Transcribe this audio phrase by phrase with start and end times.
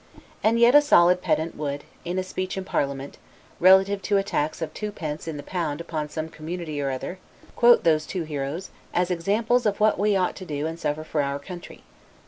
[0.43, 3.19] And yet a solid pedant would, in a speech in parliament,
[3.59, 7.19] relative to a tax of two pence in the pound upon some community or other,
[7.55, 11.21] quote those two heroes, as examples of what we ought to do and suffer for
[11.21, 11.83] our country.